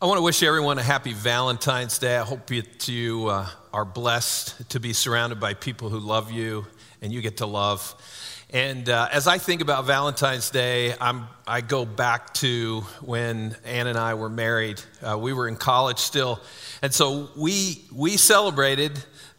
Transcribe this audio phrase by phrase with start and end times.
[0.00, 2.16] I want to wish everyone a happy Valentine's Day.
[2.16, 6.66] I hope you, you uh, are blessed to be surrounded by people who love you
[7.02, 7.96] and you get to love.
[8.50, 13.88] And uh, as I think about Valentine's Day, I'm, I go back to when Ann
[13.88, 14.80] and I were married.
[15.02, 16.38] Uh, we were in college still.
[16.80, 18.92] And so we, we celebrated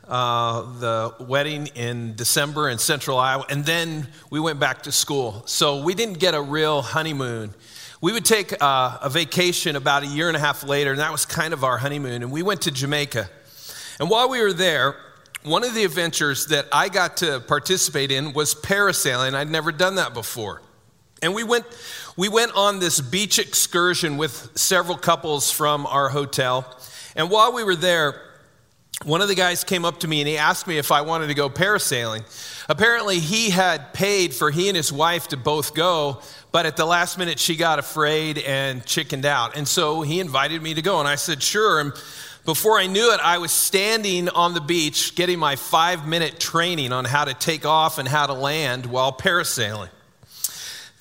[0.09, 5.43] uh, the wedding in December in central Iowa, and then we went back to school.
[5.45, 7.53] So we didn't get a real honeymoon.
[8.01, 11.11] We would take uh, a vacation about a year and a half later, and that
[11.11, 12.23] was kind of our honeymoon.
[12.23, 13.29] And we went to Jamaica.
[13.99, 14.95] And while we were there,
[15.43, 19.33] one of the adventures that I got to participate in was parasailing.
[19.33, 20.61] I'd never done that before.
[21.21, 21.65] And we went,
[22.15, 26.77] we went on this beach excursion with several couples from our hotel.
[27.17, 28.21] And while we were there,
[29.03, 31.27] one of the guys came up to me and he asked me if I wanted
[31.27, 32.23] to go parasailing.
[32.69, 36.85] Apparently, he had paid for he and his wife to both go, but at the
[36.85, 39.57] last minute, she got afraid and chickened out.
[39.57, 41.79] And so he invited me to go, and I said, sure.
[41.79, 41.93] And
[42.45, 46.93] before I knew it, I was standing on the beach getting my five minute training
[46.93, 49.89] on how to take off and how to land while parasailing.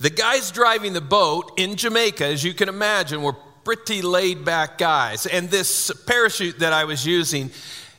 [0.00, 4.78] The guys driving the boat in Jamaica, as you can imagine, were pretty laid back
[4.78, 5.27] guys.
[5.27, 7.50] And this parachute that I was using,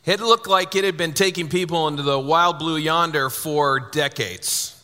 [0.05, 4.75] it looked like it had been taking people into the wild blue yonder for decades.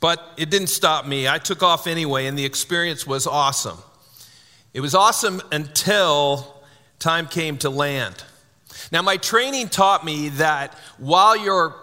[0.00, 1.28] But it didn't stop me.
[1.28, 3.78] I took off anyway, and the experience was awesome.
[4.74, 6.62] It was awesome until
[6.98, 8.24] time came to land.
[8.90, 11.74] Now, my training taught me that while you're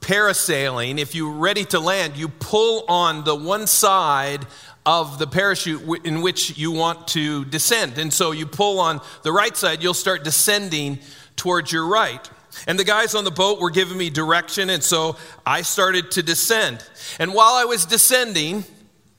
[0.00, 4.46] parasailing, if you're ready to land, you pull on the one side
[4.86, 7.98] of the parachute in which you want to descend.
[7.98, 10.98] And so you pull on the right side, you'll start descending
[11.38, 12.28] towards your right.
[12.66, 16.22] And the guys on the boat were giving me direction, and so I started to
[16.22, 16.84] descend.
[17.18, 18.64] And while I was descending,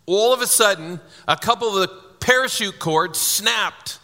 [0.05, 3.99] all of a sudden, a couple of the parachute cords snapped.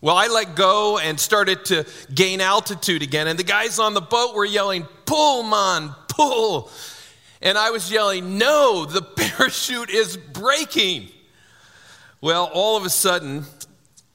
[0.00, 4.00] Well, I let go and started to gain altitude again, and the guys on the
[4.00, 6.70] boat were yelling, Pull, man, pull.
[7.42, 11.10] And I was yelling, No, the parachute is breaking.
[12.22, 13.44] Well, all of a sudden,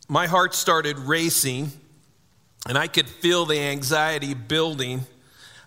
[0.08, 1.72] my heart started racing
[2.66, 5.06] and I could feel the anxiety building.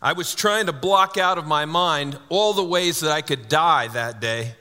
[0.03, 3.49] I was trying to block out of my mind all the ways that I could
[3.49, 4.55] die that day.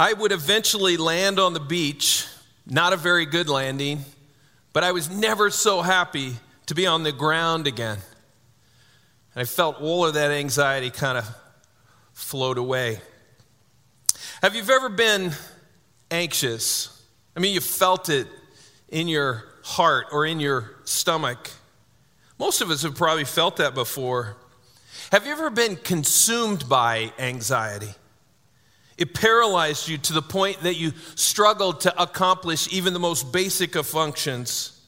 [0.00, 2.26] I would eventually land on the beach,
[2.66, 4.04] not a very good landing,
[4.72, 6.34] but I was never so happy
[6.66, 7.98] to be on the ground again.
[9.34, 11.28] And I felt all of that anxiety kind of
[12.12, 13.00] float away.
[14.42, 15.32] Have you ever been
[16.10, 17.02] anxious?
[17.36, 18.26] I mean, you felt it
[18.88, 21.50] in your heart or in your stomach.
[22.38, 24.36] Most of us have probably felt that before.
[25.10, 27.94] Have you ever been consumed by anxiety?
[28.98, 33.74] It paralyzed you to the point that you struggled to accomplish even the most basic
[33.74, 34.80] of functions.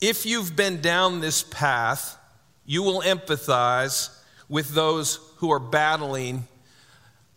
[0.00, 2.16] If you've been down this path,
[2.64, 4.16] you will empathize
[4.48, 6.46] with those who are battling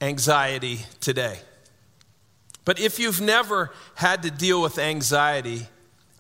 [0.02, 1.40] anxiety today.
[2.66, 5.68] But if you've never had to deal with anxiety,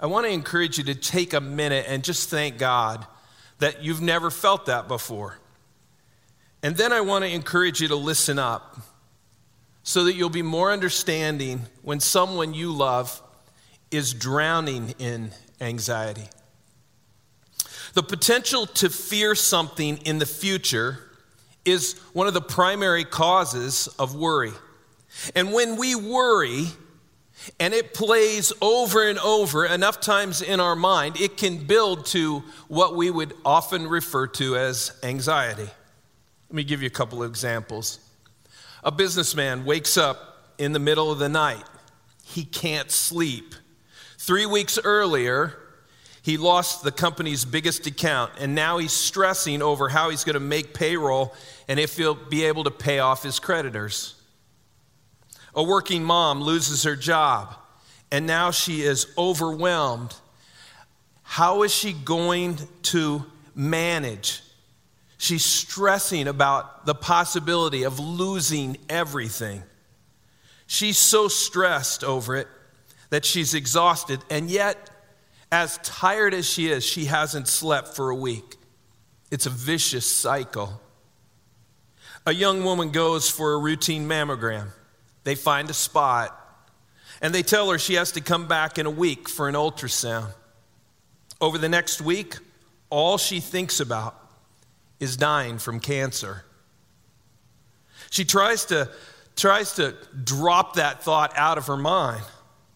[0.03, 3.07] I want to encourage you to take a minute and just thank God
[3.59, 5.39] that you've never felt that before.
[6.61, 8.79] And then I want to encourage you to listen up
[9.83, 13.21] so that you'll be more understanding when someone you love
[13.91, 15.31] is drowning in
[15.61, 16.27] anxiety.
[17.93, 20.99] The potential to fear something in the future
[21.63, 24.51] is one of the primary causes of worry.
[25.33, 26.65] And when we worry,
[27.59, 32.43] and it plays over and over enough times in our mind, it can build to
[32.67, 35.69] what we would often refer to as anxiety.
[36.49, 37.99] Let me give you a couple of examples.
[38.83, 41.63] A businessman wakes up in the middle of the night,
[42.23, 43.55] he can't sleep.
[44.17, 45.57] Three weeks earlier,
[46.21, 50.39] he lost the company's biggest account, and now he's stressing over how he's going to
[50.39, 51.33] make payroll
[51.67, 54.15] and if he'll be able to pay off his creditors.
[55.55, 57.55] A working mom loses her job
[58.13, 60.13] and now she is overwhelmed.
[61.23, 63.25] How is she going to
[63.55, 64.43] manage?
[65.17, 69.63] She's stressing about the possibility of losing everything.
[70.67, 72.47] She's so stressed over it
[73.09, 74.91] that she's exhausted, and yet,
[75.51, 78.57] as tired as she is, she hasn't slept for a week.
[79.31, 80.79] It's a vicious cycle.
[82.27, 84.67] A young woman goes for a routine mammogram.
[85.23, 86.37] They find a spot,
[87.21, 90.33] and they tell her she has to come back in a week for an ultrasound.
[91.39, 92.37] Over the next week,
[92.89, 94.15] all she thinks about
[94.99, 96.43] is dying from cancer.
[98.09, 98.89] She tries to,
[99.35, 102.23] tries to drop that thought out of her mind,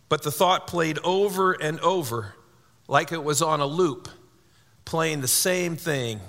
[0.09, 2.35] but the thought played over and over
[2.87, 4.07] like it was on a loop,
[4.85, 6.19] playing the same thing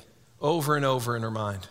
[0.41, 1.69] over and over in her mind.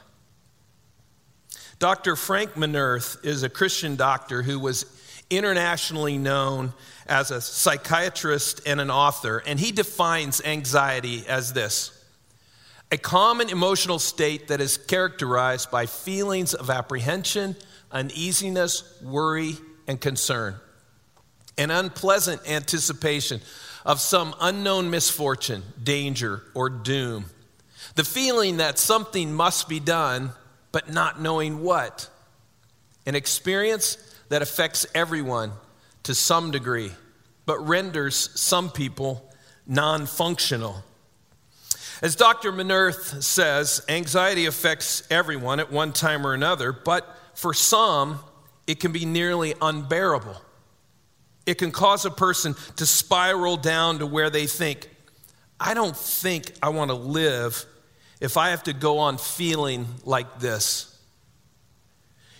[1.79, 2.15] Dr.
[2.15, 4.85] Frank Minirth is a Christian doctor who was
[5.29, 6.73] internationally known
[7.05, 11.93] as a psychiatrist and an author, and he defines anxiety as this
[12.89, 17.53] a common emotional state that is characterized by feelings of apprehension,
[17.91, 19.57] uneasiness, worry,
[19.87, 20.55] and concern,
[21.57, 23.41] an unpleasant anticipation
[23.85, 27.25] of some unknown misfortune, danger, or doom,
[27.95, 30.31] the feeling that something must be done,
[30.71, 32.09] but not knowing what,
[33.05, 33.97] an experience
[34.29, 35.51] that affects everyone
[36.03, 36.91] to some degree,
[37.45, 39.29] but renders some people
[39.65, 40.83] non functional.
[42.01, 42.51] As Dr.
[42.51, 48.19] Minirth says, anxiety affects everyone at one time or another, but for some,
[48.67, 50.35] it can be nearly unbearable.
[51.45, 54.89] It can cause a person to spiral down to where they think,
[55.59, 57.65] I don't think I want to live
[58.19, 60.93] if I have to go on feeling like this.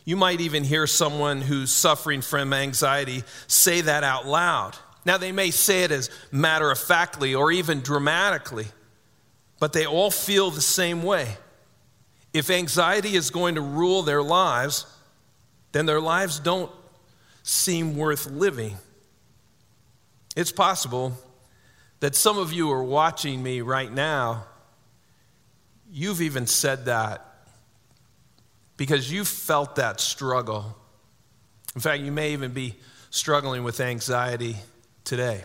[0.06, 4.76] You might even hear someone who's suffering from anxiety say that out loud.
[5.06, 8.68] Now, they may say it as matter of factly or even dramatically,
[9.60, 11.38] but they all feel the same way.
[12.34, 14.86] If anxiety is going to rule their lives,
[15.72, 16.72] then their lives don't
[17.44, 18.78] seem worth living.
[20.36, 21.14] It's possible
[22.00, 24.46] that some of you are watching me right now.
[25.92, 27.26] You've even said that
[28.76, 30.78] because you felt that struggle.
[31.76, 32.76] In fact, you may even be
[33.10, 34.58] struggling with anxiety
[35.04, 35.44] today.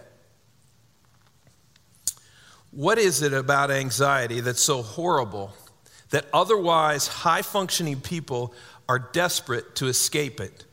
[2.71, 5.55] What is it about anxiety that's so horrible
[6.11, 8.55] that otherwise high functioning people
[8.89, 10.65] are desperate to escape it?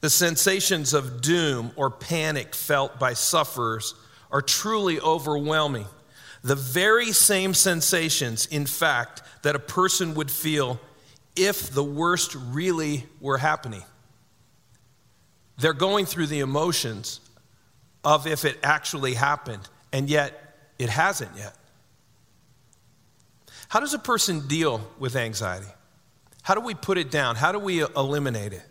[0.00, 3.94] The sensations of doom or panic felt by sufferers
[4.30, 5.86] are truly overwhelming.
[6.44, 10.78] The very same sensations, in fact, that a person would feel
[11.34, 13.82] if the worst really were happening.
[15.56, 17.20] They're going through the emotions
[18.04, 21.56] of if it actually happened, and yet it hasn't yet.
[23.68, 25.66] How does a person deal with anxiety?
[26.42, 27.36] How do we put it down?
[27.36, 28.62] How do we eliminate it?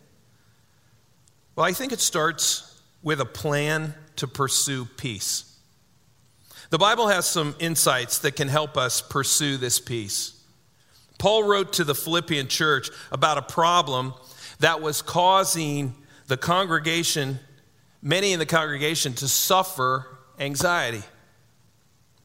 [1.56, 5.53] Well, I think it starts with a plan to pursue peace.
[6.70, 10.32] The Bible has some insights that can help us pursue this peace.
[11.18, 14.14] Paul wrote to the Philippian church about a problem
[14.60, 15.94] that was causing
[16.26, 17.38] the congregation,
[18.02, 21.02] many in the congregation, to suffer anxiety.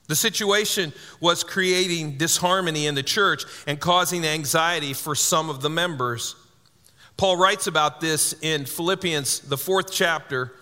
[0.07, 5.69] The situation was creating disharmony in the church and causing anxiety for some of the
[5.69, 6.35] members.
[7.15, 10.53] Paul writes about this in Philippians, the fourth chapter,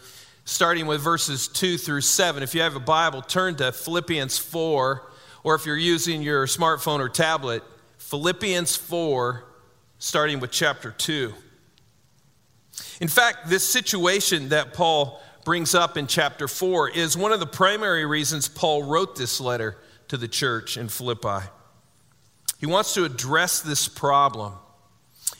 [0.47, 2.41] starting with verses 2 through 7.
[2.41, 5.11] If you have a Bible, turn to Philippians 4,
[5.44, 7.63] or if you're using your smartphone or tablet,
[7.97, 9.44] Philippians 4,
[9.99, 11.33] starting with chapter 2.
[13.01, 17.45] In fact, this situation that Paul brings up in chapter 4 is one of the
[17.45, 19.77] primary reasons Paul wrote this letter
[20.07, 21.45] to the church in Philippi.
[22.57, 24.53] He wants to address this problem.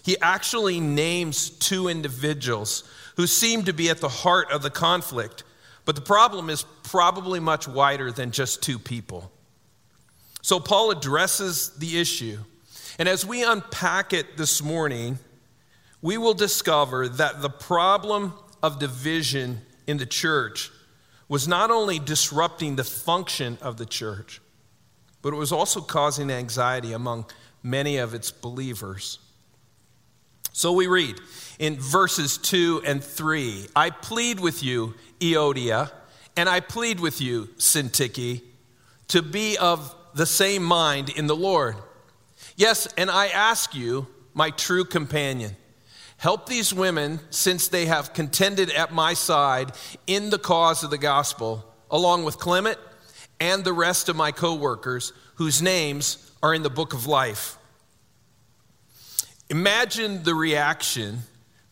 [0.03, 2.83] He actually names two individuals
[3.18, 5.44] who seem to be at the heart of the conflict,
[5.86, 9.31] but the problem is probably much wider than just two people.
[10.41, 12.38] So Paul addresses the issue.
[13.00, 15.20] And as we unpack it this morning,
[16.01, 20.72] we will discover that the problem of division in the church
[21.27, 24.41] was not only disrupting the function of the church,
[25.22, 27.25] but it was also causing anxiety among
[27.63, 29.20] many of its believers.
[30.53, 31.20] So we read
[31.60, 35.92] in verses 2 and 3 I plead with you, Euodia,
[36.36, 38.42] and I plead with you, Syntyche,
[39.10, 41.76] to be of the same mind in the Lord.
[42.56, 45.56] Yes, and I ask you, my true companion,
[46.18, 49.72] Help these women, since they have contended at my side
[50.08, 52.78] in the cause of the gospel, along with Clement
[53.40, 57.58] and the rest of my co workers, whose names are in the book of life.
[59.50, 61.20] Imagine the reaction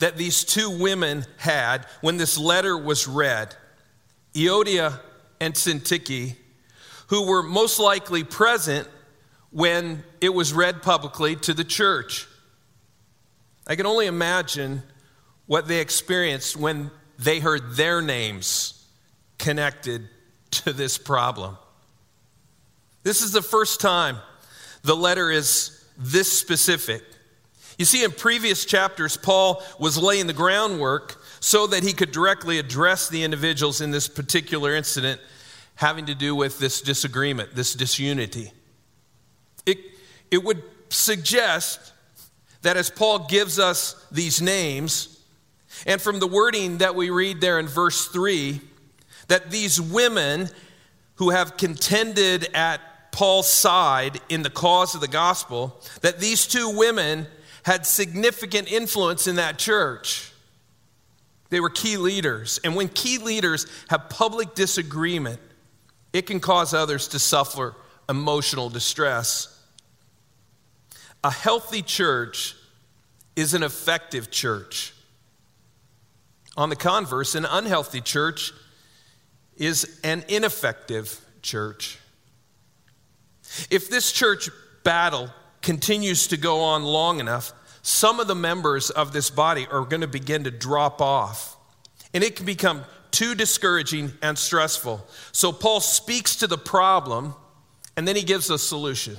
[0.05, 3.55] that these two women had when this letter was read
[4.35, 5.00] Euodia
[5.41, 6.35] and Syntyche,
[7.07, 8.88] who were most likely present
[9.50, 12.27] when it was read publicly to the church.
[13.65, 14.83] I can only imagine
[15.47, 18.85] what they experienced when they heard their names
[19.39, 20.07] connected
[20.51, 21.57] to this problem.
[23.01, 24.17] This is the first time
[24.83, 27.01] the letter is this specific.
[27.77, 32.58] You see, in previous chapters, Paul was laying the groundwork so that he could directly
[32.58, 35.20] address the individuals in this particular incident
[35.75, 38.51] having to do with this disagreement, this disunity.
[39.65, 39.77] It,
[40.32, 41.91] it would suggest
[42.62, 45.22] that as Paul gives us these names,
[45.86, 48.62] and from the wording that we read there in verse 3,
[49.27, 50.50] that these women
[51.15, 52.79] who have contended at
[53.12, 57.27] Paul's side in the cause of the gospel, that these two women
[57.65, 60.31] had significant influence in that church.
[61.50, 62.60] They were key leaders.
[62.63, 65.39] And when key leaders have public disagreement,
[66.13, 67.75] it can cause others to suffer
[68.07, 69.51] emotional distress.
[71.24, 72.55] A healthy church
[73.36, 74.93] is an effective church.
[76.55, 78.53] On the converse, an unhealthy church
[79.57, 81.98] is an ineffective church.
[83.72, 84.50] If this church
[84.84, 85.31] battle
[85.65, 90.01] continues to go on long enough, some of the members of this body are going
[90.01, 91.57] to begin to drop off.
[92.13, 95.05] And it can become too discouraging and stressful.
[95.31, 97.34] So Paul speaks to the problem
[97.98, 99.17] and then he gives a solution.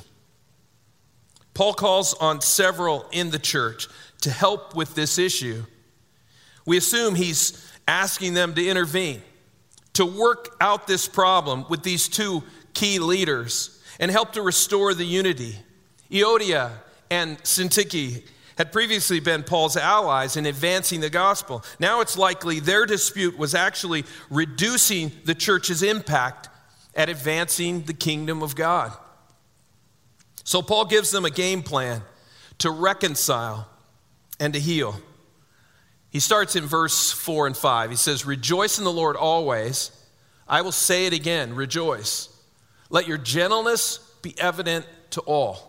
[1.52, 3.88] Paul calls on several in the church
[4.20, 5.64] to help with this issue.
[6.64, 9.22] We assume he's asking them to intervene,
[9.94, 15.04] to work out this problem with these two key leaders and help to restore the
[15.04, 15.56] unity.
[16.10, 16.70] Euodia
[17.10, 18.22] and Syntyche
[18.56, 21.62] had previously been Paul's allies in advancing the gospel.
[21.78, 26.48] Now it's likely their dispute was actually reducing the church's impact
[26.94, 28.92] at advancing the kingdom of God.
[30.44, 32.02] So Paul gives them a game plan
[32.58, 33.68] to reconcile
[34.40, 34.96] and to heal.
[36.08, 37.90] He starts in verse 4 and 5.
[37.90, 39.90] He says, Rejoice in the Lord always.
[40.48, 42.28] I will say it again, rejoice.
[42.88, 45.65] Let your gentleness be evident to all.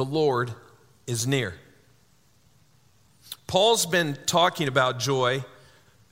[0.00, 0.54] The Lord
[1.06, 1.52] is near.
[3.46, 5.44] Paul's been talking about joy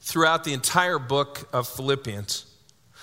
[0.00, 2.44] throughout the entire book of Philippians.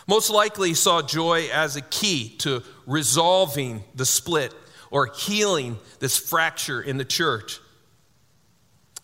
[0.08, 4.54] Most likely, he saw joy as a key to resolving the split
[4.92, 7.60] or healing this fracture in the church.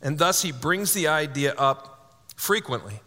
[0.03, 2.99] And thus, he brings the idea up frequently.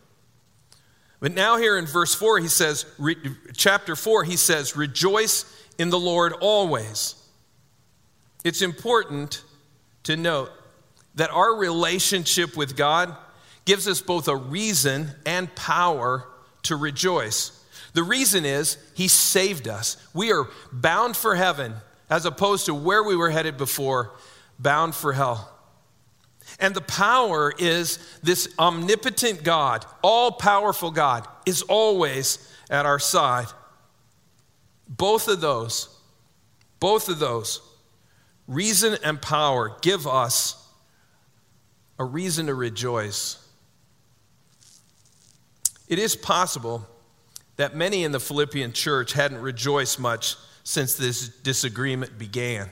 [1.21, 2.87] But now, here in verse 4, he says,
[3.57, 5.45] chapter 4, he says, Rejoice
[5.79, 7.21] in the Lord always.
[8.45, 9.43] It's important
[10.05, 10.53] to note
[11.15, 13.17] that our relationship with God
[13.65, 16.29] gives us both a reason and power
[16.65, 17.59] to rejoice.
[17.95, 19.97] The reason is He saved us.
[20.13, 21.75] We are bound for heaven
[22.11, 24.13] as opposed to where we were headed before,
[24.59, 25.51] bound for hell.
[26.61, 33.47] And the power is this omnipotent God, all powerful God, is always at our side.
[34.87, 35.89] Both of those,
[36.81, 37.61] both of those,
[38.47, 40.61] reason and power, give us
[41.99, 43.39] a reason to rejoice.
[45.89, 46.87] It is possible
[47.57, 52.71] that many in the Philippian church hadn't rejoiced much since this disagreement began.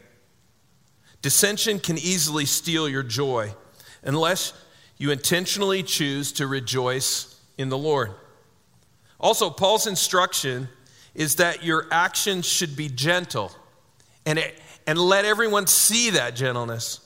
[1.21, 3.55] Dissension can easily steal your joy
[4.03, 4.53] unless
[4.99, 8.13] you intentionally choose to rejoice in the Lord.
[9.21, 10.69] Also, Paul's instruction
[11.15, 13.53] is that your actions should be gentle
[14.27, 14.43] and,
[14.87, 17.01] and let everyone see that gentleness.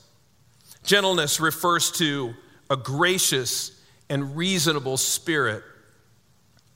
[0.83, 2.33] Gentleness refers to
[2.69, 3.71] a gracious
[4.09, 5.63] and reasonable spirit,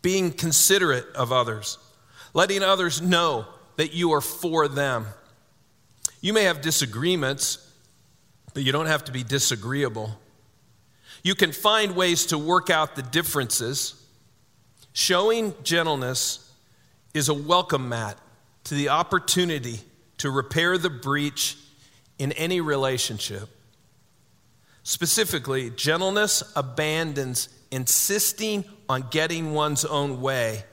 [0.01, 1.77] being considerate of others,
[2.33, 3.45] letting others know
[3.77, 5.05] that you are for them.
[6.19, 7.57] You may have disagreements,
[8.53, 10.19] but you don't have to be disagreeable.
[11.23, 13.95] You can find ways to work out the differences.
[14.93, 16.51] Showing gentleness
[17.13, 18.17] is a welcome mat
[18.65, 19.79] to the opportunity
[20.21, 21.57] to repair the breach
[22.19, 23.49] in any relationship.
[24.83, 30.63] Specifically, gentleness abandons insisting on getting one's own way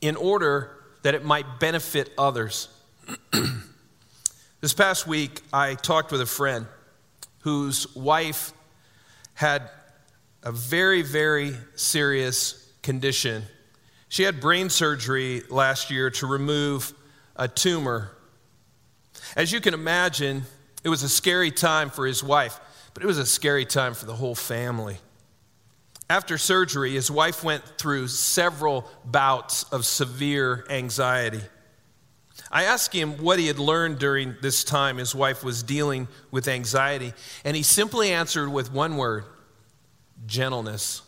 [0.00, 0.70] in order
[1.02, 2.68] that it might benefit others.
[4.62, 6.64] this past week, I talked with a friend
[7.40, 8.54] whose wife
[9.34, 9.68] had
[10.42, 13.42] a very, very serious condition.
[14.08, 16.94] She had brain surgery last year to remove
[17.36, 18.15] a tumor.
[19.34, 20.44] As you can imagine,
[20.84, 22.60] it was a scary time for his wife
[22.96, 24.96] but it was a scary time for the whole family.
[26.08, 31.42] After surgery, his wife went through several bouts of severe anxiety.
[32.50, 36.48] I asked him what he had learned during this time his wife was dealing with
[36.48, 37.12] anxiety,
[37.44, 39.24] and he simply answered with one word
[40.24, 41.02] gentleness.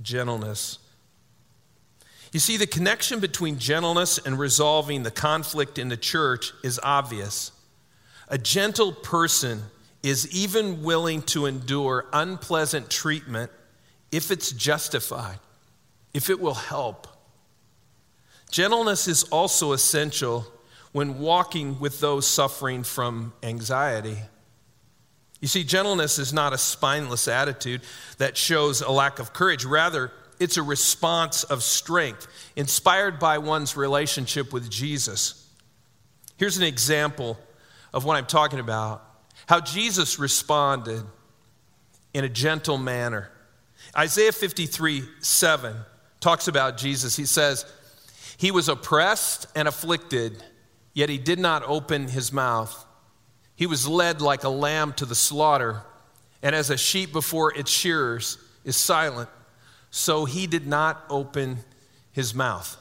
[0.00, 0.78] Gentleness.
[2.32, 7.52] You see, the connection between gentleness and resolving the conflict in the church is obvious.
[8.28, 9.62] A gentle person
[10.02, 13.50] is even willing to endure unpleasant treatment
[14.10, 15.38] if it's justified,
[16.14, 17.06] if it will help.
[18.50, 20.46] Gentleness is also essential
[20.92, 24.18] when walking with those suffering from anxiety.
[25.40, 27.82] You see, gentleness is not a spineless attitude
[28.18, 29.64] that shows a lack of courage.
[29.64, 35.48] Rather, it's a response of strength inspired by one's relationship with Jesus.
[36.36, 37.38] Here's an example
[37.92, 39.08] of what I'm talking about
[39.46, 41.02] how Jesus responded
[42.14, 43.30] in a gentle manner.
[43.96, 45.76] Isaiah 53 7
[46.20, 47.16] talks about Jesus.
[47.16, 47.66] He says,
[48.36, 50.42] He was oppressed and afflicted,
[50.94, 52.86] yet he did not open his mouth.
[53.56, 55.82] He was led like a lamb to the slaughter,
[56.42, 59.28] and as a sheep before its shearers is silent,
[59.92, 61.58] so he did not open
[62.10, 62.78] his mouth.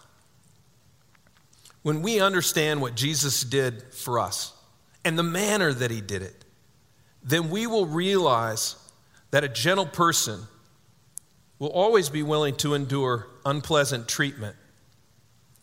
[1.84, 4.54] When we understand what Jesus did for us
[5.04, 6.46] and the manner that he did it,
[7.22, 8.78] then we will realize
[9.32, 10.40] that a gentle person
[11.60, 14.56] will always be willing to endure unpleasant treatment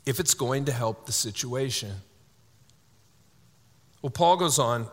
[0.05, 1.93] if it's going to help the situation.
[4.02, 4.87] Well, Paul goes on,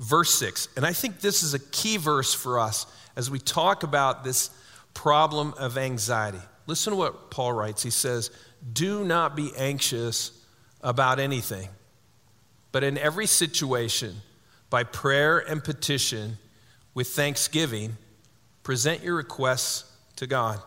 [0.00, 3.84] verse 6, and I think this is a key verse for us as we talk
[3.84, 4.50] about this
[4.94, 6.40] problem of anxiety.
[6.66, 7.82] Listen to what Paul writes.
[7.82, 8.30] He says,
[8.72, 10.32] Do not be anxious
[10.82, 11.68] about anything,
[12.72, 14.16] but in every situation,
[14.68, 16.38] by prayer and petition,
[16.94, 17.96] with thanksgiving,
[18.62, 19.84] present your requests
[20.16, 20.60] to God.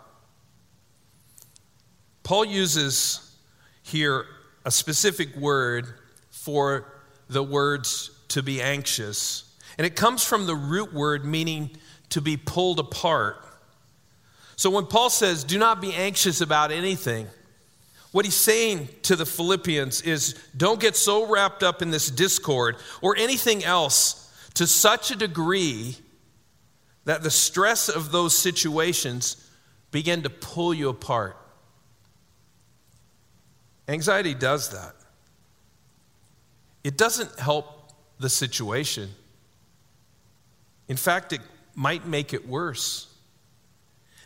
[2.23, 3.35] Paul uses
[3.83, 4.25] here
[4.65, 5.87] a specific word
[6.29, 6.93] for
[7.29, 11.71] the words to be anxious, and it comes from the root word meaning
[12.09, 13.37] to be pulled apart.
[14.63, 17.27] So when Paul says, Do not be anxious about anything,
[18.13, 22.77] what he's saying to the Philippians is don't get so wrapped up in this discord
[23.01, 25.97] or anything else to such a degree
[27.03, 29.35] that the stress of those situations
[29.91, 31.35] begin to pull you apart.
[33.89, 34.95] Anxiety does that.
[36.85, 39.09] It doesn't help the situation.
[40.87, 41.41] In fact, it
[41.75, 43.12] might make it worse.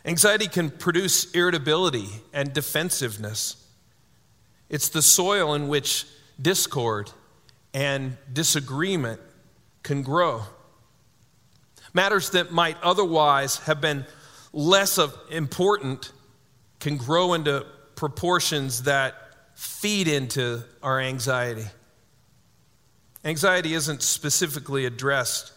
[0.04, 3.56] Anxiety can produce irritability and defensiveness.
[4.68, 6.06] It's the soil in which
[6.40, 7.10] discord
[7.74, 9.20] and disagreement
[9.82, 10.42] can grow.
[11.92, 14.04] Matters that might otherwise have been
[14.52, 16.12] less of important
[16.80, 19.14] can grow into proportions that
[19.54, 21.66] feed into our anxiety.
[23.24, 25.52] Anxiety isn't specifically addressed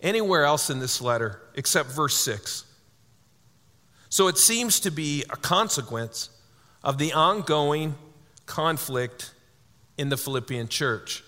[0.00, 2.64] anywhere else in this letter except verse 6.
[4.16, 6.30] So it seems to be a consequence
[6.82, 7.96] of the ongoing
[8.46, 9.34] conflict
[9.98, 11.22] in the Philippian church.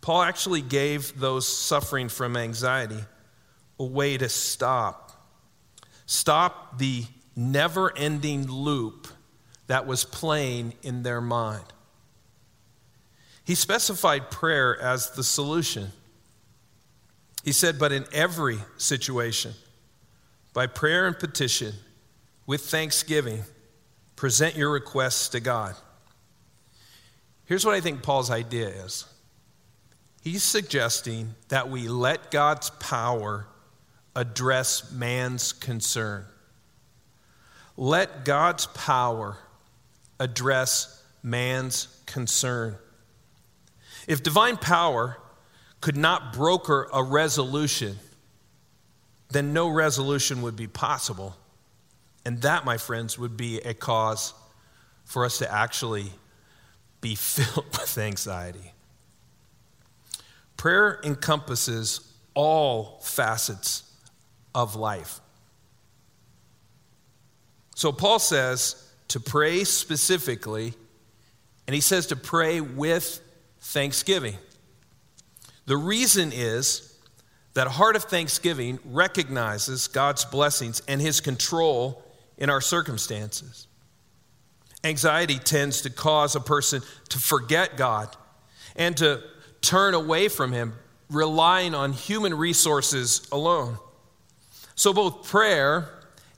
[0.00, 3.04] Paul actually gave those suffering from anxiety
[3.78, 5.28] a way to stop.
[6.06, 7.04] Stop the
[7.36, 9.06] never ending loop
[9.66, 11.66] that was playing in their mind.
[13.44, 15.92] He specified prayer as the solution.
[17.44, 19.52] He said, But in every situation,
[20.54, 21.74] by prayer and petition,
[22.46, 23.42] with thanksgiving,
[24.16, 25.74] present your requests to God.
[27.44, 29.04] Here's what I think Paul's idea is
[30.22, 33.46] he's suggesting that we let God's power
[34.16, 36.24] address man's concern.
[37.76, 39.36] Let God's power
[40.20, 42.76] address man's concern.
[44.06, 45.18] If divine power
[45.80, 47.98] could not broker a resolution,
[49.34, 51.36] then no resolution would be possible.
[52.24, 54.32] And that, my friends, would be a cause
[55.04, 56.06] for us to actually
[57.00, 58.72] be filled with anxiety.
[60.56, 62.00] Prayer encompasses
[62.34, 63.82] all facets
[64.54, 65.20] of life.
[67.74, 70.74] So Paul says to pray specifically,
[71.66, 73.20] and he says to pray with
[73.60, 74.36] thanksgiving.
[75.66, 76.93] The reason is
[77.54, 82.02] that heart of thanksgiving recognizes God's blessings and his control
[82.36, 83.66] in our circumstances.
[84.82, 88.14] Anxiety tends to cause a person to forget God
[88.76, 89.22] and to
[89.62, 90.74] turn away from him,
[91.08, 93.78] relying on human resources alone.
[94.74, 95.88] So, both prayer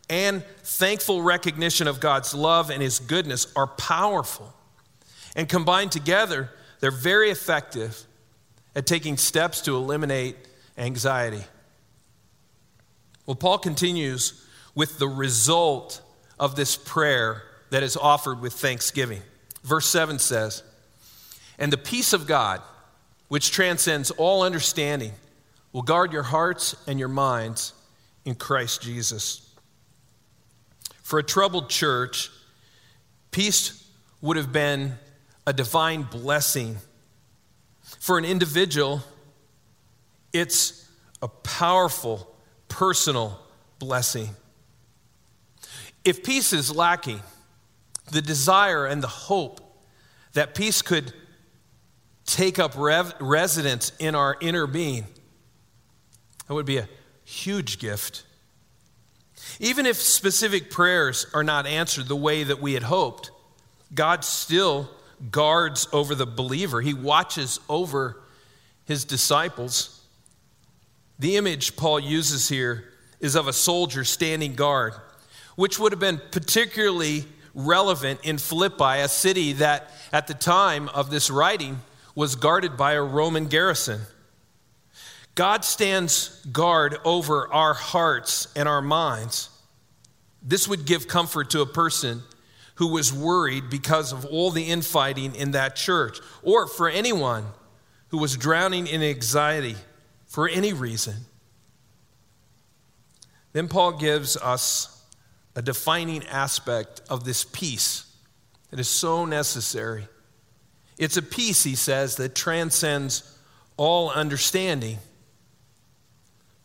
[0.09, 4.53] and thankful recognition of God's love and His goodness are powerful.
[5.35, 6.51] And combined together,
[6.81, 8.05] they're very effective
[8.75, 10.37] at taking steps to eliminate
[10.77, 11.45] anxiety.
[13.27, 16.01] Well, Paul continues with the result
[16.39, 19.23] of this prayer that is offered with thanksgiving.
[19.65, 20.63] Verse 7 says,
[21.59, 22.63] And the peace of God,
[23.29, 25.13] which transcends all understanding,
[25.73, 27.73] will guard your hearts and your minds
[28.25, 29.43] in Christ Jesus.
[31.03, 32.31] For a troubled church,
[33.31, 33.85] peace
[34.21, 34.95] would have been
[35.47, 36.77] a divine blessing.
[38.01, 39.03] For an individual,
[40.39, 40.89] it's
[41.23, 42.35] a powerful
[42.69, 43.39] personal
[43.79, 44.31] blessing.
[46.05, 47.21] If peace is lacking,
[48.13, 49.61] the desire and the hope
[50.35, 51.13] that peace could
[52.27, 55.07] take up rev- residence in our inner being,
[56.47, 56.89] that would be a
[57.25, 58.25] huge gift.
[59.59, 63.31] Even if specific prayers are not answered the way that we had hoped,
[63.95, 64.91] God still
[65.31, 66.81] guards over the believer.
[66.81, 68.23] He watches over
[68.85, 69.96] his disciples.
[71.19, 72.85] The image Paul uses here
[73.21, 74.93] is of a soldier standing guard,
[75.57, 77.25] which would have been particularly
[77.55, 81.81] relevant in Philippi, a city that at the time of this writing
[82.15, 84.03] was guarded by a Roman garrison.
[85.35, 89.51] God stands guard over our hearts and our minds.
[90.43, 92.23] This would give comfort to a person
[92.77, 97.47] who was worried because of all the infighting in that church, or for anyone
[98.09, 99.77] who was drowning in anxiety
[100.37, 101.15] for any reason.
[103.55, 105.03] Then Paul gives us
[105.55, 108.05] a defining aspect of this peace
[108.69, 110.07] that is so necessary.
[110.99, 113.39] It's a peace, he says, that transcends
[113.79, 114.99] all understanding.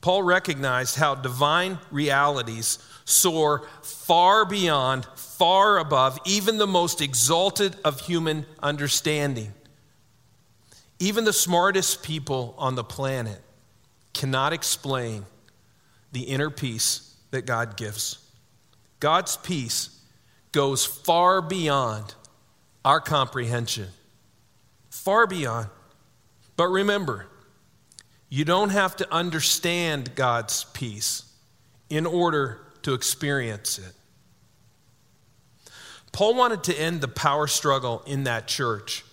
[0.01, 8.01] Paul recognized how divine realities soar far beyond, far above even the most exalted of
[8.01, 9.53] human understanding.
[10.99, 13.41] Even the smartest people on the planet
[14.13, 15.25] cannot explain
[16.11, 18.19] the inner peace that God gives.
[18.99, 19.97] God's peace
[20.51, 22.13] goes far beyond
[22.83, 23.87] our comprehension,
[24.89, 25.69] far beyond.
[26.57, 27.27] But remember,
[28.29, 31.23] you don't have to understand God's peace
[31.89, 33.93] in order to experience it.
[36.11, 39.05] Paul wanted to end the power struggle in that church.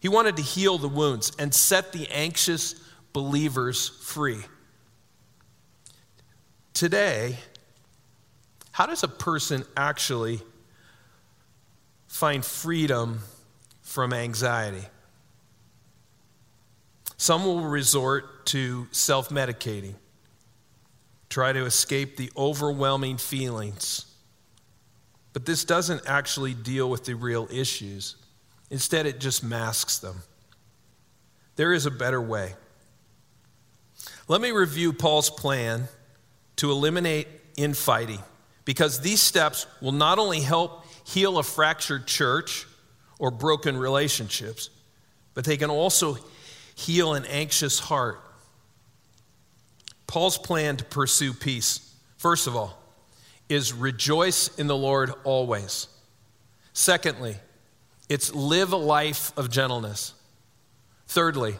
[0.00, 2.74] He wanted to heal the wounds and set the anxious
[3.18, 4.38] believers free.
[6.72, 7.36] Today,
[8.70, 10.40] how does a person actually
[12.06, 13.18] find freedom
[13.82, 14.86] from anxiety?
[17.16, 19.96] Some will resort to self medicating,
[21.28, 24.06] try to escape the overwhelming feelings.
[25.32, 28.14] But this doesn't actually deal with the real issues.
[28.70, 30.22] Instead, it just masks them.
[31.56, 32.54] There is a better way.
[34.28, 35.88] Let me review Paul's plan
[36.56, 38.20] to eliminate infighting
[38.66, 42.66] because these steps will not only help heal a fractured church
[43.18, 44.68] or broken relationships,
[45.32, 46.18] but they can also
[46.74, 48.20] heal an anxious heart.
[50.06, 52.78] Paul's plan to pursue peace, first of all,
[53.48, 55.86] is rejoice in the Lord always.
[56.74, 57.36] Secondly,
[58.10, 60.12] it's live a life of gentleness.
[61.06, 61.56] Thirdly,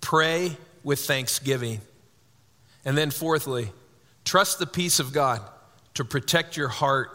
[0.00, 1.80] pray with thanksgiving.
[2.84, 3.72] And then fourthly,
[4.24, 5.42] trust the peace of God
[5.94, 7.10] to protect your heart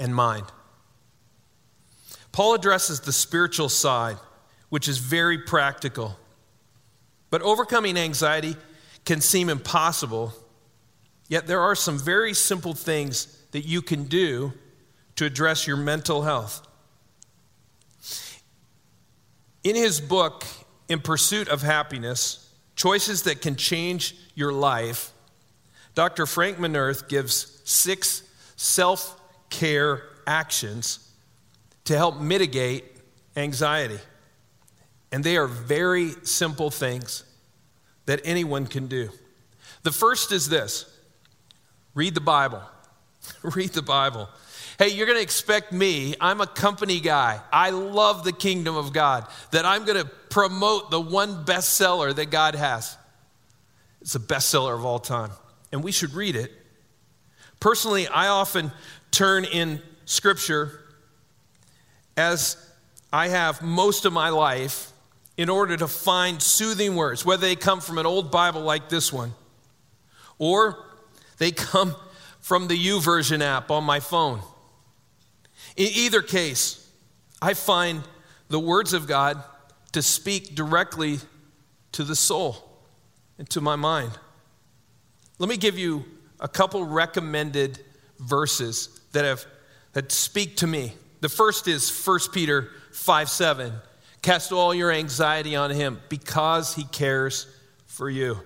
[0.00, 0.46] and mind.
[2.32, 4.16] Paul addresses the spiritual side,
[4.68, 6.18] which is very practical.
[7.30, 8.56] But overcoming anxiety
[9.04, 10.32] can seem impossible,
[11.28, 14.52] yet there are some very simple things that you can do
[15.14, 16.66] to address your mental health.
[19.62, 20.44] In his book,
[20.88, 22.43] In Pursuit of Happiness
[22.76, 25.12] Choices That Can Change Your Life,
[25.94, 26.26] Dr.
[26.26, 28.22] Frank Minirth gives six
[28.56, 31.10] self care actions
[31.84, 32.84] to help mitigate
[33.36, 33.98] anxiety.
[35.12, 37.24] And they are very simple things
[38.06, 39.10] that anyone can do.
[39.82, 40.86] The first is this
[41.94, 42.62] read the Bible.
[43.42, 44.28] read the Bible.
[44.78, 47.40] Hey, you're going to expect me, I'm a company guy.
[47.52, 52.26] I love the kingdom of God, that I'm going to promote the one bestseller that
[52.26, 52.96] God has.
[54.00, 55.30] It's the bestseller of all time,
[55.72, 56.52] and we should read it.
[57.60, 58.72] Personally, I often
[59.10, 60.80] turn in scripture
[62.16, 62.56] as
[63.12, 64.90] I have most of my life
[65.36, 69.12] in order to find soothing words, whether they come from an old Bible like this
[69.12, 69.34] one
[70.38, 70.84] or
[71.38, 71.94] they come
[72.40, 74.40] from the YouVersion app on my phone.
[75.76, 76.88] In either case,
[77.40, 78.02] I find
[78.48, 79.42] the words of God
[79.92, 81.18] to speak directly
[81.92, 82.56] to the soul
[83.38, 84.12] and to my mind.
[85.38, 86.04] Let me give you
[86.40, 87.80] a couple recommended
[88.18, 89.44] verses that have
[89.94, 90.92] that speak to me.
[91.20, 93.72] The first is 1 Peter 5 7.
[94.20, 97.46] Cast all your anxiety on him because he cares
[97.86, 98.38] for you.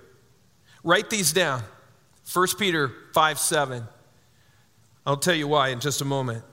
[0.85, 1.63] Write these down
[2.33, 3.85] 1 Peter 5 7.
[5.07, 6.45] I'll tell you why in just a moment.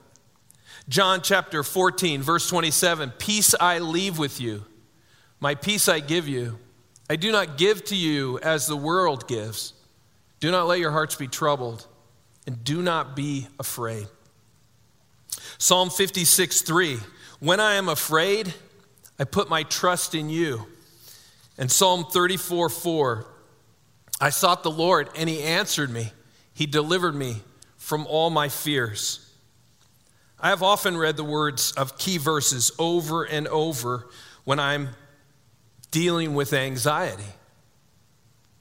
[0.88, 4.64] John chapter 14, verse 27 Peace I leave with you,
[5.40, 6.58] my peace I give you.
[7.08, 9.72] I do not give to you as the world gives.
[10.40, 11.86] Do not let your hearts be troubled,
[12.46, 14.06] and do not be afraid.
[15.58, 16.98] Psalm 56, 3
[17.40, 18.54] When I am afraid,
[19.18, 20.66] I put my trust in you.
[21.58, 23.26] And Psalm 34, 4
[24.20, 26.12] I sought the Lord, and he answered me.
[26.54, 27.42] He delivered me
[27.76, 29.25] from all my fears.
[30.38, 34.08] I have often read the words of key verses over and over
[34.44, 34.90] when I'm
[35.90, 37.24] dealing with anxiety.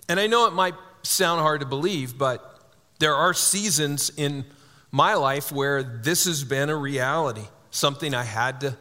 [0.07, 4.45] And I know it might sound hard to believe, but there are seasons in
[4.91, 8.77] my life where this has been a reality, something I had to,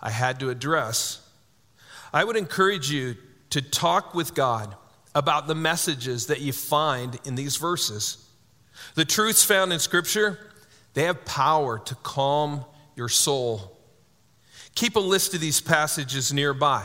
[0.00, 1.20] I had to address.
[2.12, 3.16] I would encourage you
[3.50, 4.74] to talk with God
[5.14, 8.28] about the messages that you find in these verses.
[8.94, 10.38] The truths found in Scripture,
[10.94, 12.64] they have power to calm
[12.96, 13.78] your soul.
[14.74, 16.84] Keep a list of these passages nearby.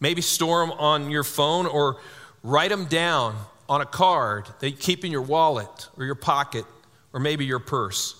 [0.00, 1.98] Maybe store them on your phone or
[2.42, 3.36] write them down
[3.68, 6.64] on a card that you keep in your wallet or your pocket
[7.12, 8.14] or maybe your purse.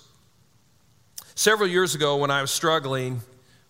[1.35, 3.21] Several years ago, when I was struggling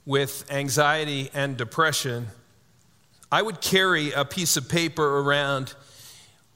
[0.07, 2.29] with anxiety and depression,
[3.31, 5.75] I would carry a piece of paper around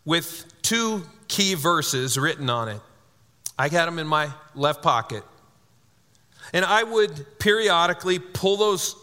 [0.06, 2.80] with two key verses written on it.
[3.58, 5.24] I had them in my left pocket.
[6.52, 8.96] And I would periodically pull those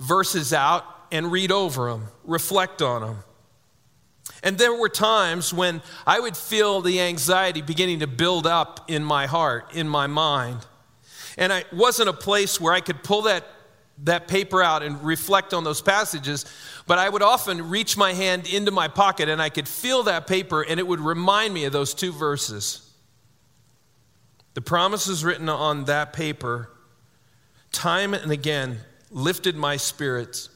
[0.00, 3.18] verses out and read over them, reflect on them.
[4.42, 9.04] And there were times when I would feel the anxiety beginning to build up in
[9.04, 10.66] my heart, in my mind.
[11.38, 13.44] And I wasn't a place where I could pull that,
[14.04, 16.44] that paper out and reflect on those passages,
[16.86, 20.26] but I would often reach my hand into my pocket and I could feel that
[20.26, 22.91] paper and it would remind me of those two verses.
[24.54, 26.70] The promises written on that paper,
[27.70, 30.48] time and again, lifted my spirits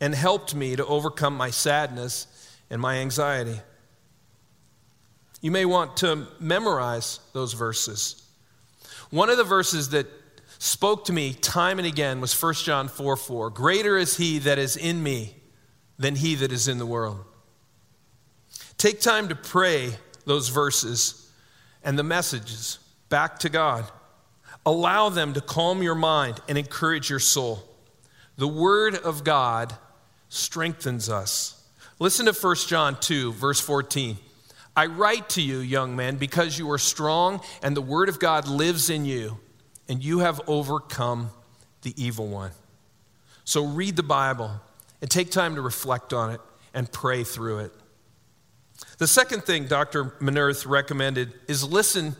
[0.00, 2.26] and helped me to overcome my sadness
[2.70, 3.60] and my anxiety.
[5.40, 8.22] You may want to memorize those verses.
[9.10, 10.06] One of the verses that
[10.58, 13.50] spoke to me time and again was 1 John 4 4.
[13.50, 15.36] Greater is he that is in me
[15.98, 17.24] than he that is in the world.
[18.76, 21.32] Take time to pray those verses
[21.82, 22.78] and the messages
[23.08, 23.84] back to God.
[24.66, 27.62] Allow them to calm your mind and encourage your soul.
[28.36, 29.74] The Word of God
[30.28, 31.64] strengthens us.
[31.98, 34.16] Listen to 1 John 2, verse 14.
[34.76, 38.46] I write to you, young men, because you are strong and the Word of God
[38.46, 39.38] lives in you,
[39.88, 41.30] and you have overcome
[41.82, 42.52] the evil one.
[43.44, 44.50] So read the Bible
[45.00, 46.40] and take time to reflect on it
[46.74, 47.72] and pray through it.
[48.98, 50.04] The second thing Dr.
[50.20, 52.14] Minirth recommended is listen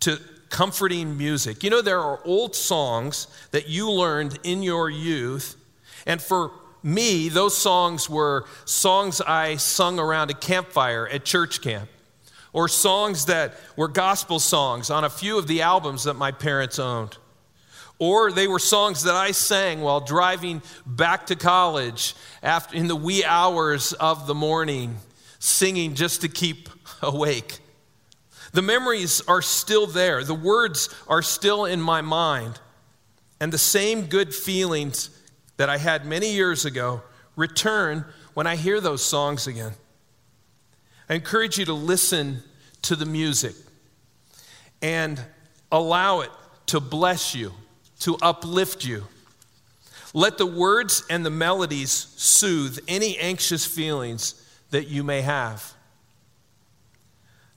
[0.00, 1.62] to comforting music.
[1.62, 5.56] You know, there are old songs that you learned in your youth,
[6.06, 11.88] and for me, those songs were songs I sung around a campfire at church camp,
[12.52, 16.78] or songs that were gospel songs on a few of the albums that my parents
[16.78, 17.18] owned.
[17.98, 22.96] Or they were songs that I sang while driving back to college after, in the
[22.96, 24.96] wee hours of the morning,
[25.40, 26.68] singing just to keep
[27.02, 27.58] awake.
[28.52, 32.60] The memories are still there, the words are still in my mind,
[33.40, 35.10] and the same good feelings
[35.58, 37.02] that I had many years ago
[37.36, 39.72] return when I hear those songs again.
[41.08, 42.42] I encourage you to listen
[42.82, 43.54] to the music
[44.82, 45.20] and
[45.70, 46.30] allow it
[46.66, 47.52] to bless you
[48.00, 49.04] to uplift you.
[50.14, 54.34] Let the words and the melodies soothe any anxious feelings
[54.70, 55.74] that you may have.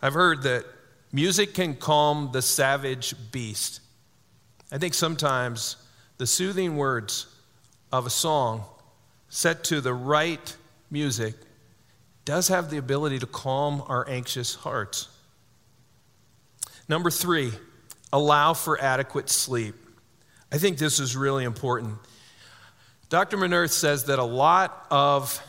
[0.01, 0.65] I've heard that
[1.11, 3.81] music can calm the savage beast.
[4.71, 5.75] I think sometimes
[6.17, 7.27] the soothing words
[7.91, 8.63] of a song
[9.29, 10.55] set to the right
[10.89, 11.35] music
[12.25, 15.07] does have the ability to calm our anxious hearts.
[16.87, 17.51] Number three,
[18.13, 19.75] allow for adequate sleep.
[20.51, 21.97] I think this is really important.
[23.09, 23.37] Dr.
[23.37, 25.41] Minirth says that a lot of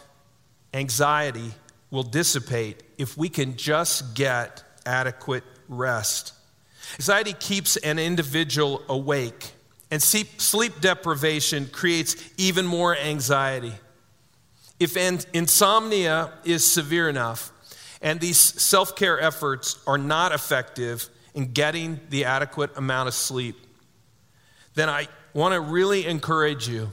[0.74, 1.52] anxiety
[1.90, 6.32] will dissipate if we can just get adequate rest.
[6.98, 9.52] Anxiety keeps an individual awake,
[9.90, 13.72] and sleep deprivation creates even more anxiety.
[14.78, 17.52] If insomnia is severe enough
[18.00, 23.56] and these self care efforts are not effective in getting the adequate amount of sleep,
[24.74, 26.92] then I want to really encourage you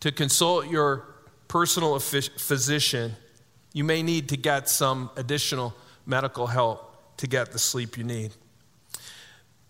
[0.00, 1.04] to consult your
[1.48, 3.16] personal physician.
[3.72, 5.74] You may need to get some additional
[6.06, 6.85] medical help
[7.18, 8.32] to get the sleep you need.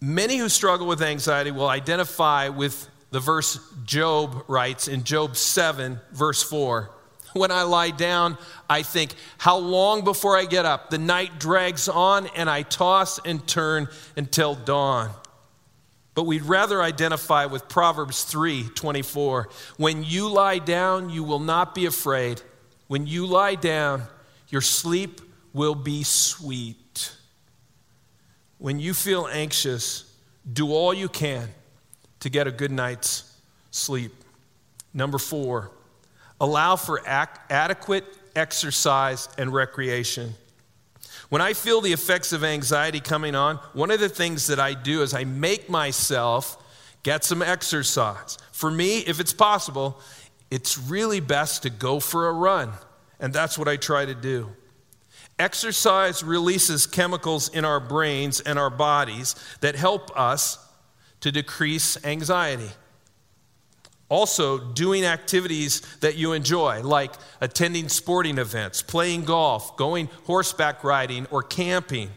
[0.00, 6.00] Many who struggle with anxiety will identify with the verse Job writes in Job 7,
[6.12, 6.90] verse 4.
[7.32, 10.88] When I lie down, I think, How long before I get up?
[10.88, 15.10] The night drags on, and I toss and turn until dawn.
[16.14, 19.50] But we'd rather identify with Proverbs 3 24.
[19.76, 22.40] When you lie down, you will not be afraid.
[22.86, 24.04] When you lie down,
[24.48, 25.20] your sleep
[25.52, 26.76] will be sweet.
[28.58, 30.16] When you feel anxious,
[30.50, 31.48] do all you can
[32.20, 33.38] to get a good night's
[33.70, 34.12] sleep.
[34.94, 35.70] Number four,
[36.40, 40.34] allow for ac- adequate exercise and recreation.
[41.28, 44.74] When I feel the effects of anxiety coming on, one of the things that I
[44.74, 46.62] do is I make myself
[47.02, 48.38] get some exercise.
[48.52, 50.00] For me, if it's possible,
[50.50, 52.72] it's really best to go for a run.
[53.18, 54.50] And that's what I try to do.
[55.38, 60.58] Exercise releases chemicals in our brains and our bodies that help us
[61.20, 62.70] to decrease anxiety.
[64.08, 71.26] Also, doing activities that you enjoy, like attending sporting events, playing golf, going horseback riding,
[71.30, 72.10] or camping.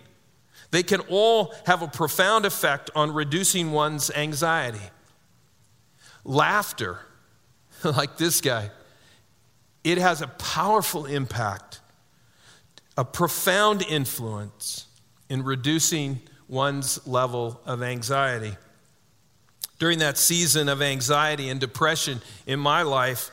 [0.71, 4.79] They can all have a profound effect on reducing one's anxiety.
[6.23, 6.99] Laughter,
[7.83, 8.69] like this guy,
[9.83, 11.68] it has a powerful impact,
[12.99, 14.85] a profound influence
[15.29, 18.57] in reducing one's level of anxiety
[19.79, 23.31] during that season of anxiety and depression in my life,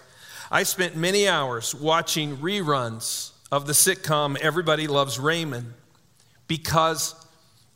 [0.51, 5.75] I spent many hours watching reruns of the sitcom Everybody Loves Raymond
[6.47, 7.17] because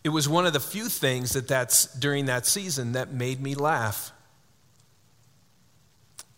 [0.05, 3.57] it was one of the few things that that's during that season that made me
[3.57, 4.13] laugh.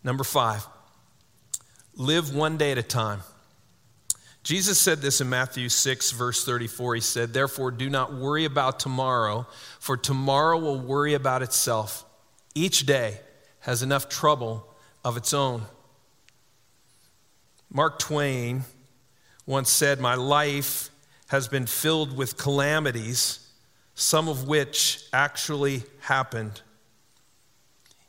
[0.03, 0.65] Number 5.
[1.95, 3.21] Live one day at a time.
[4.43, 6.95] Jesus said this in Matthew 6, verse 34.
[6.95, 9.47] He said, Therefore, do not worry about tomorrow,
[9.79, 12.03] for tomorrow will worry about itself.
[12.53, 13.19] Each day
[13.61, 14.67] has enough trouble
[15.05, 15.63] of its own.
[17.71, 18.63] Mark Twain
[19.45, 20.89] once said, My life
[21.27, 23.47] has been filled with calamities,
[23.95, 26.61] some of which actually happened.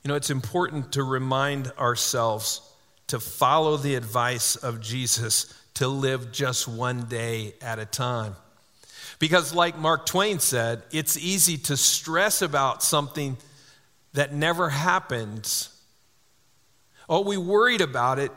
[0.03, 2.61] You know, it's important to remind ourselves
[3.07, 8.37] to follow the advice of Jesus to live just one day at a time.
[9.19, 13.37] Because, like Mark Twain said, it's easy to stress about something
[14.13, 15.69] that never happens.
[17.09, 18.33] Oh, we worried about it,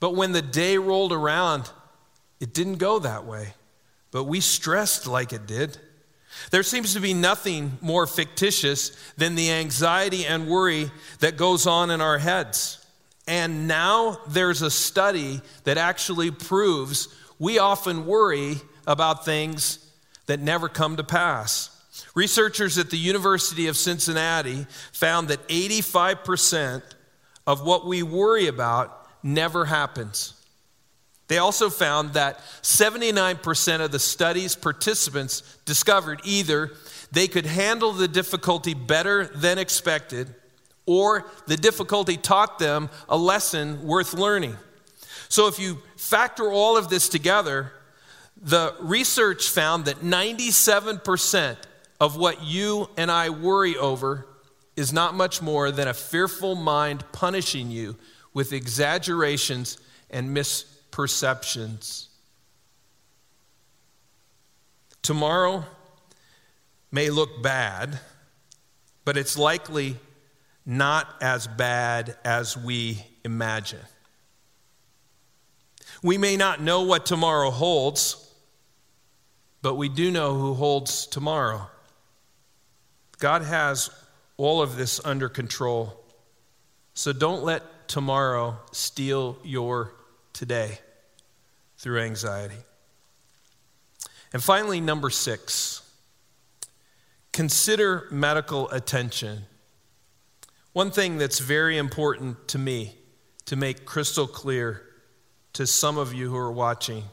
[0.00, 1.70] but when the day rolled around,
[2.40, 3.54] it didn't go that way.
[4.10, 5.78] But we stressed like it did.
[6.50, 11.90] There seems to be nothing more fictitious than the anxiety and worry that goes on
[11.90, 12.85] in our heads.
[13.26, 17.08] And now there's a study that actually proves
[17.38, 19.78] we often worry about things
[20.26, 21.70] that never come to pass.
[22.14, 26.82] Researchers at the University of Cincinnati found that 85%
[27.46, 30.32] of what we worry about never happens.
[31.28, 36.72] They also found that 79% of the study's participants discovered either
[37.12, 40.34] they could handle the difficulty better than expected,
[40.86, 44.56] or the difficulty taught them a lesson worth learning.
[45.28, 47.72] So, if you factor all of this together,
[48.40, 51.56] the research found that 97%
[52.00, 54.26] of what you and I worry over
[54.76, 57.96] is not much more than a fearful mind punishing you
[58.34, 59.78] with exaggerations
[60.10, 62.08] and misperceptions.
[65.02, 65.64] Tomorrow
[66.92, 68.00] may look bad,
[69.04, 69.96] but it's likely
[70.66, 73.80] not as bad as we imagine.
[76.02, 78.22] We may not know what tomorrow holds,
[79.62, 81.70] but we do know who holds tomorrow.
[83.18, 83.90] God has
[84.36, 86.04] all of this under control.
[86.94, 89.94] So don't let tomorrow steal your
[90.32, 90.78] today
[91.78, 92.56] through anxiety.
[94.32, 95.82] And finally, number six,
[97.32, 99.44] consider medical attention.
[100.76, 102.96] One thing that's very important to me
[103.46, 104.82] to make crystal clear
[105.54, 107.04] to some of you who are watching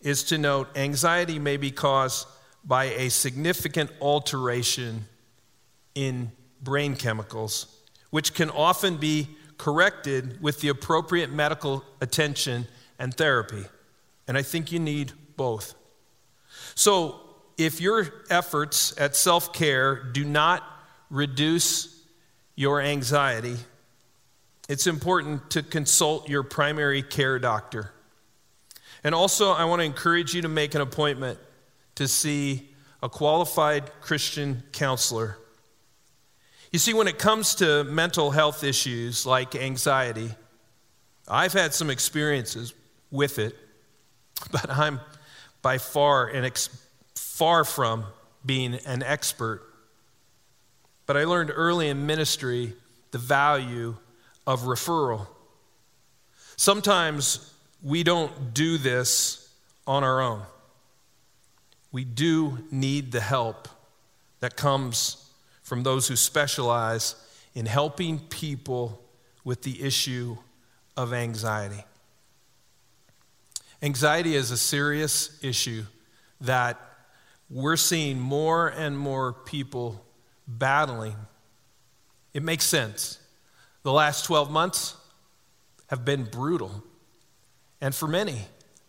[0.00, 2.26] is to note anxiety may be caused
[2.64, 5.04] by a significant alteration
[5.94, 6.32] in
[6.62, 7.66] brain chemicals,
[8.08, 9.28] which can often be
[9.58, 12.66] corrected with the appropriate medical attention
[12.98, 13.66] and therapy.
[14.26, 15.74] And I think you need both.
[16.74, 17.20] So,
[17.58, 20.62] if your efforts at self care do not
[21.10, 21.97] reduce
[22.58, 23.56] your anxiety,
[24.68, 27.92] it's important to consult your primary care doctor.
[29.04, 31.38] And also, I want to encourage you to make an appointment
[31.94, 32.68] to see
[33.00, 35.38] a qualified Christian counselor.
[36.72, 40.32] You see, when it comes to mental health issues like anxiety,
[41.28, 42.74] I've had some experiences
[43.12, 43.54] with it,
[44.50, 44.98] but I'm
[45.62, 46.70] by far and ex-
[47.14, 48.04] far from
[48.44, 49.62] being an expert.
[51.08, 52.74] But I learned early in ministry
[53.12, 53.96] the value
[54.46, 55.26] of referral.
[56.56, 57.50] Sometimes
[57.82, 59.50] we don't do this
[59.86, 60.42] on our own.
[61.92, 63.68] We do need the help
[64.40, 65.30] that comes
[65.62, 67.14] from those who specialize
[67.54, 69.02] in helping people
[69.44, 70.36] with the issue
[70.94, 71.86] of anxiety.
[73.80, 75.84] Anxiety is a serious issue
[76.42, 76.78] that
[77.48, 80.04] we're seeing more and more people
[80.48, 81.14] battling.
[82.32, 83.18] It makes sense.
[83.82, 84.96] The last 12 months
[85.88, 86.82] have been brutal.
[87.80, 88.40] And for many,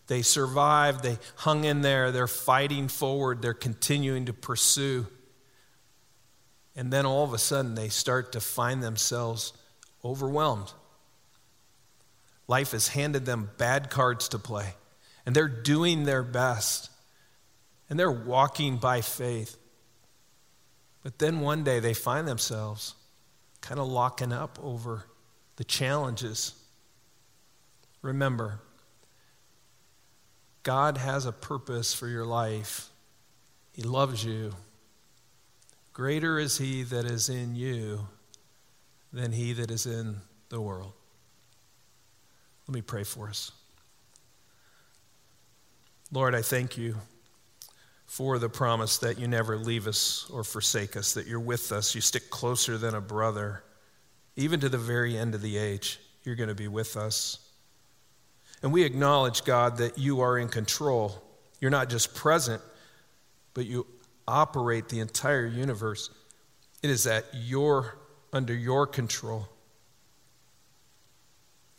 [0.06, 5.06] they survived, they hung in there, they're fighting forward, they're continuing to pursue.
[6.74, 9.52] And then all of a sudden, they start to find themselves
[10.04, 10.72] overwhelmed.
[12.48, 14.74] Life has handed them bad cards to play,
[15.24, 16.90] and they're doing their best,
[17.88, 19.56] and they're walking by faith.
[21.02, 22.94] But then one day they find themselves
[23.60, 25.04] kind of locking up over
[25.56, 26.54] the challenges.
[28.02, 28.60] Remember,
[30.62, 32.88] God has a purpose for your life.
[33.72, 34.52] He loves you.
[35.92, 38.06] Greater is he that is in you
[39.12, 40.16] than he that is in
[40.48, 40.92] the world.
[42.66, 43.52] Let me pray for us.
[46.12, 46.96] Lord, I thank you
[48.10, 51.94] for the promise that you never leave us or forsake us, that you're with us.
[51.94, 53.62] You stick closer than a brother.
[54.34, 57.38] Even to the very end of the age, you're going to be with us.
[58.64, 61.22] And we acknowledge, God, that you are in control.
[61.60, 62.60] You're not just present,
[63.54, 63.86] but you
[64.26, 66.10] operate the entire universe.
[66.82, 67.96] It is at your
[68.32, 69.48] under your control.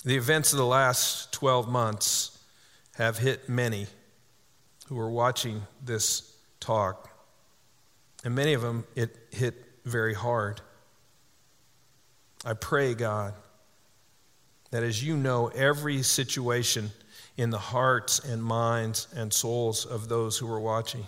[0.05, 2.39] The events of the last 12 months
[2.95, 3.87] have hit many
[4.91, 7.09] who are watching this talk.
[8.25, 10.59] And many of them it hit very hard.
[12.43, 13.33] I pray, God,
[14.71, 16.91] that as you know every situation
[17.37, 21.07] in the hearts and minds and souls of those who are watching,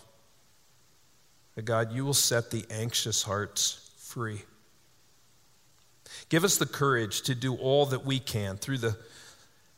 [1.56, 4.44] that God, you will set the anxious hearts free.
[6.30, 8.98] Give us the courage to do all that we can through the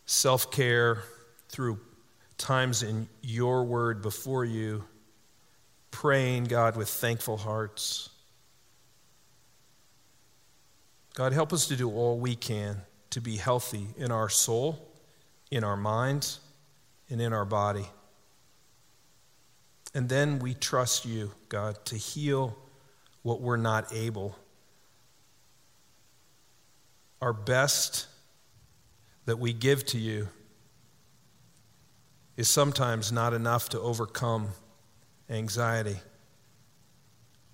[0.05, 1.01] self care,
[1.49, 1.79] through
[2.37, 4.83] times in your word before you,
[5.91, 8.09] praying, God, with thankful hearts.
[11.13, 12.81] God, help us to do all we can
[13.11, 14.91] to be healthy in our soul,
[15.49, 16.41] in our minds,
[17.09, 17.85] and in our body.
[19.93, 22.57] And then we trust you, God, to heal
[23.21, 24.37] what we're not able.
[27.21, 28.07] Our best
[29.25, 30.27] that we give to you
[32.37, 34.49] is sometimes not enough to overcome
[35.29, 35.97] anxiety.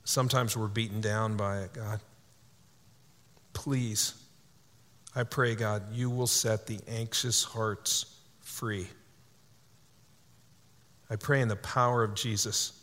[0.04, 2.00] Sometimes we're beaten down by it, God.
[3.54, 4.16] Please,
[5.16, 8.06] I pray, God, you will set the anxious hearts
[8.40, 8.88] free.
[11.10, 12.74] I pray in the power of Jesus,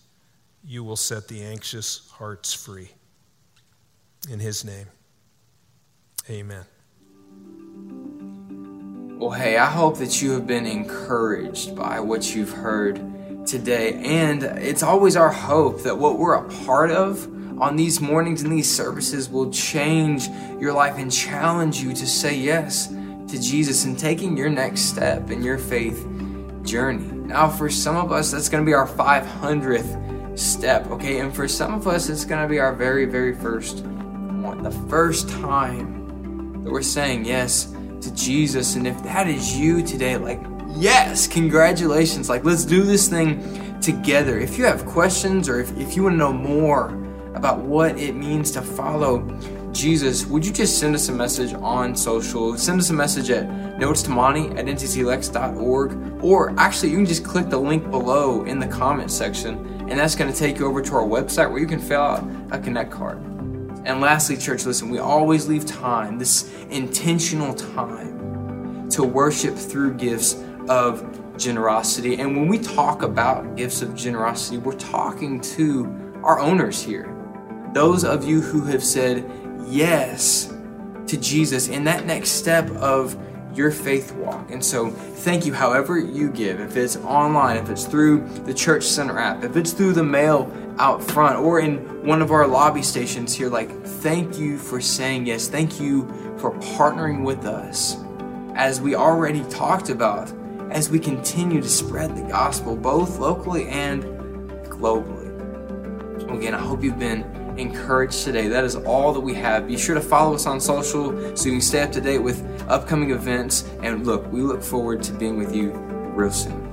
[0.65, 2.91] you will set the anxious hearts free.
[4.31, 4.87] In his name,
[6.29, 6.65] amen.
[9.19, 13.01] Well, hey, I hope that you have been encouraged by what you've heard
[13.45, 13.95] today.
[13.95, 17.25] And it's always our hope that what we're a part of
[17.61, 20.29] on these mornings and these services will change
[20.61, 25.33] your life and challenge you to say yes to Jesus and taking your next step
[25.33, 26.07] in your faith
[26.63, 27.11] journey.
[27.27, 31.19] Now, for some of us, that's going to be our 500th step, okay?
[31.19, 34.71] And for some of us, it's going to be our very, very first one, the
[34.89, 38.75] first time that we're saying yes to Jesus.
[38.75, 40.41] And if that is you today, like,
[40.77, 42.29] yes, congratulations.
[42.29, 44.39] Like, let's do this thing together.
[44.39, 46.89] If you have questions or if, if you want to know more
[47.35, 49.21] about what it means to follow
[49.73, 52.57] Jesus, would you just send us a message on social?
[52.57, 57.25] Send us a message at notes to Monty at ntclex.org, or actually, you can just
[57.25, 60.83] click the link below in the comment section, and that's going to take you over
[60.83, 63.38] to our website where you can fill out a Connect card.
[63.89, 70.37] And lastly, church, listen, we always leave time, this intentional time, to worship through gifts
[70.69, 72.21] of generosity.
[72.21, 77.15] And when we talk about gifts of generosity, we're talking to our owners here.
[77.73, 79.25] Those of you who have said,
[79.67, 80.53] yes
[81.07, 83.17] to Jesus in that next step of
[83.55, 84.51] your faith walk.
[84.51, 86.61] And so, thank you however you give.
[86.61, 90.53] If it's online, if it's through the Church Center app, if it's through the mail
[90.79, 95.27] out front, or in one of our lobby stations here, like, thank you for saying
[95.27, 95.49] yes.
[95.49, 96.07] Thank you
[96.39, 97.97] for partnering with us
[98.55, 100.33] as we already talked about,
[100.71, 104.05] as we continue to spread the gospel both locally and
[104.65, 105.27] globally.
[106.31, 107.25] Again, I hope you've been
[107.59, 108.49] encouraged today.
[108.49, 109.67] That is all that we have.
[109.67, 112.45] Be sure to follow us on social so you can stay up to date with
[112.69, 113.69] upcoming events.
[113.83, 115.73] And look, we look forward to being with you
[116.15, 116.68] real soon.